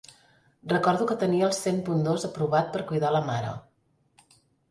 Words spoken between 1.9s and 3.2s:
dos aprovat per cuidar